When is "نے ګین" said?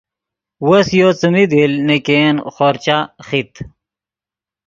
1.87-2.35